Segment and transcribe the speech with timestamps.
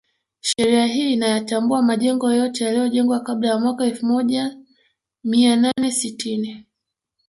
[0.39, 4.57] Sheria hii inayatambua majengo yote yaliyojengwa kabla ya mwaka elfu moja
[5.23, 6.65] Mia nane sitini